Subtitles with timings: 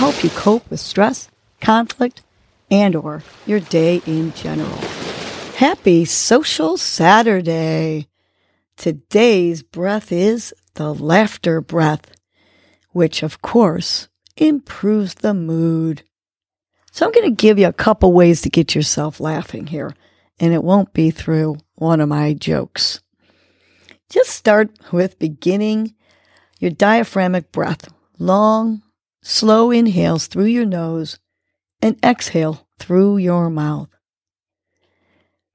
[0.00, 1.28] help you cope with stress,
[1.60, 2.22] conflict,
[2.70, 4.78] and or your day in general.
[5.56, 8.08] Happy Social Saturday!
[8.78, 12.12] Today's breath is the laughter breath,
[12.92, 16.02] which of course improves the mood.
[16.92, 19.94] So I'm going to give you a couple ways to get yourself laughing here,
[20.38, 23.02] and it won't be through one of my jokes.
[24.08, 25.94] Just start with beginning
[26.58, 27.92] your diaphragmatic breath.
[28.18, 28.80] Long,
[29.22, 31.18] slow inhales through your nose
[31.82, 33.88] and exhale through your mouth.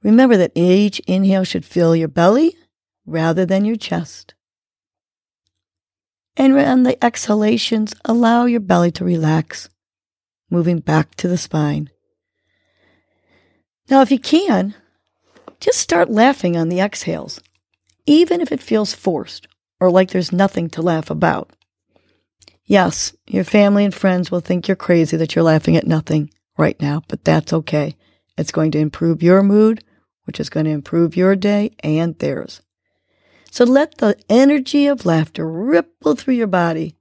[0.03, 2.55] Remember that each inhale should fill your belly
[3.05, 4.35] rather than your chest.
[6.37, 9.69] And on the exhalations, allow your belly to relax,
[10.49, 11.89] moving back to the spine.
[13.89, 14.75] Now, if you can,
[15.59, 17.39] just start laughing on the exhales,
[18.05, 19.47] even if it feels forced
[19.79, 21.51] or like there's nothing to laugh about.
[22.65, 26.79] Yes, your family and friends will think you're crazy that you're laughing at nothing right
[26.81, 27.95] now, but that's okay.
[28.37, 29.83] It's going to improve your mood,
[30.23, 32.61] which is going to improve your day and theirs.
[33.51, 36.97] So let the energy of laughter ripple through your body.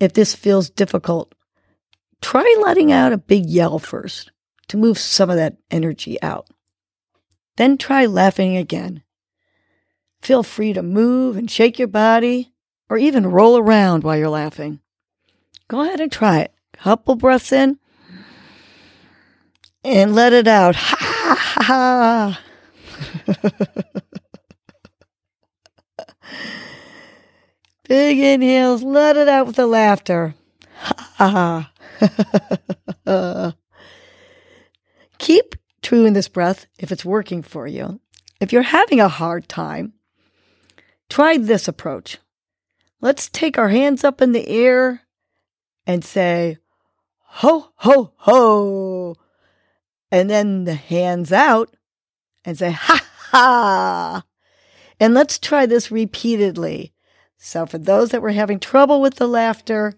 [0.00, 1.34] If this feels difficult,
[2.22, 4.32] try letting out a big yell first
[4.68, 6.48] to move some of that energy out.
[7.56, 9.02] Then try laughing again.
[10.22, 12.49] Feel free to move and shake your body
[12.90, 14.80] or even roll around while you're laughing.
[15.68, 16.52] Go ahead and try it.
[16.72, 17.78] Couple breaths in
[19.84, 20.74] and let it out.
[20.76, 20.96] Ha
[21.38, 22.40] ha ha.
[27.88, 30.34] Big inhales, let it out with the laughter.
[30.78, 33.54] Ha ha.
[35.18, 38.00] Keep true in this breath if it's working for you.
[38.40, 39.92] If you're having a hard time,
[41.08, 42.18] try this approach.
[43.00, 45.02] Let's take our hands up in the air
[45.86, 46.58] and say,
[47.20, 49.16] ho, ho, ho.
[50.10, 51.74] And then the hands out
[52.44, 54.24] and say, ha, ha.
[54.98, 56.92] And let's try this repeatedly.
[57.38, 59.94] So, for those that were having trouble with the laughter,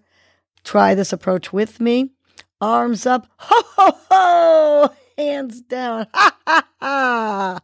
[0.63, 2.11] try this approach with me.
[2.61, 4.89] Arms up, ho, ho, ho.
[5.17, 7.59] Hands down, ha, ha, ha.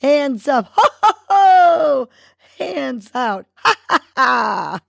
[0.00, 2.08] Hands up, ho, ho, ho.
[2.62, 4.80] Hands out, ha, ha, ha.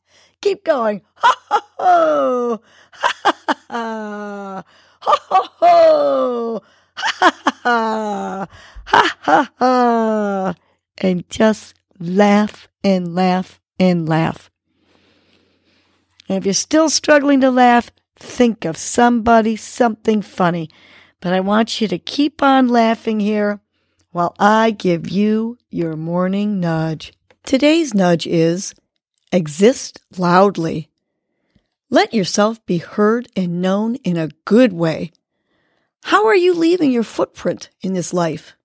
[0.41, 2.61] Keep going, ho, ho, ho.
[2.91, 4.63] Ha, ha, ha.
[5.01, 6.61] Ho, ho, ho.
[6.95, 8.47] Ha, ha, ha.
[8.85, 10.55] Ha, ha, ha.
[10.97, 14.51] And just laugh and laugh and laugh.
[16.29, 20.69] And if you're still struggling to laugh, think of somebody, something funny.
[21.19, 23.61] But I want you to keep on laughing here
[24.11, 27.13] while I give you your morning nudge.
[27.45, 28.73] Today's nudge is
[29.33, 30.89] exist loudly.
[31.89, 35.11] Let yourself be heard and known in a good way.
[36.05, 38.55] How are you leaving your footprint in this life?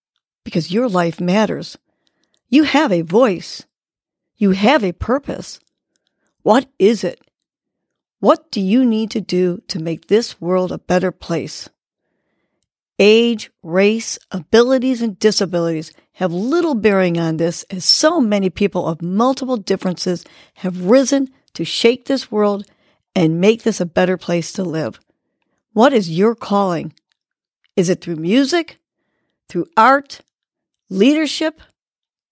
[0.44, 1.77] Because your life matters.
[2.49, 3.67] You have a voice.
[4.37, 5.59] You have a purpose.
[6.43, 7.21] What is it?
[8.21, 11.69] What do you need to do to make this world a better place?
[13.00, 19.01] Age, race, abilities, and disabilities have little bearing on this as so many people of
[19.01, 20.25] multiple differences
[20.55, 22.67] have risen to shake this world
[23.15, 24.99] and make this a better place to live.
[25.75, 26.93] What is your calling?
[27.77, 28.81] Is it through music,
[29.49, 30.23] through art,
[30.91, 31.61] leadership,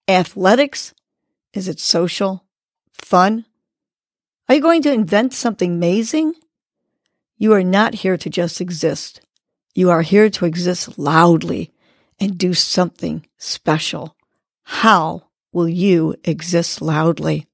[0.09, 0.93] Athletics?
[1.55, 2.45] Is it social?
[2.91, 3.45] Fun?
[4.49, 6.35] Are you going to invent something amazing?
[7.39, 9.21] You are not here to just exist.
[9.77, 11.71] You are here to exist loudly
[12.19, 14.17] and do something special.
[14.65, 17.47] How will you exist loudly?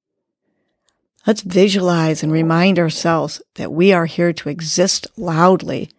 [1.26, 5.90] Let's visualize and remind ourselves that we are here to exist loudly.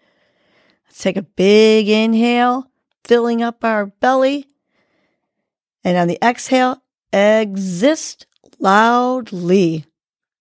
[0.86, 2.70] Let's take a big inhale,
[3.04, 4.48] filling up our belly
[5.84, 6.82] and on the exhale,
[7.12, 8.26] exist
[8.60, 9.86] loudly.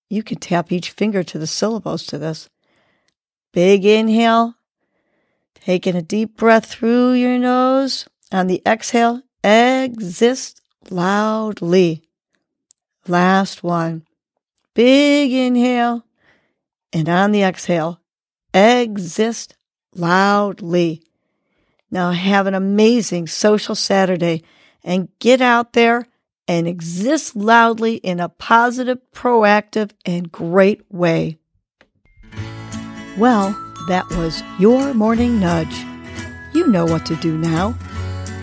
[0.08, 2.48] You can tap each finger to the syllables to this.
[3.52, 4.54] Big inhale,
[5.54, 8.06] taking a deep breath through your nose.
[8.32, 12.02] On the exhale, exist loudly.
[13.06, 14.06] Last one.
[14.74, 16.06] Big inhale.
[16.92, 18.02] And on the exhale,
[18.54, 19.56] Exist
[19.94, 21.02] loudly.
[21.90, 24.42] Now have an amazing social Saturday
[24.84, 26.06] and get out there
[26.46, 31.38] and exist loudly in a positive, proactive, and great way.
[33.16, 33.50] Well,
[33.88, 35.74] that was your morning nudge.
[36.54, 37.74] You know what to do now.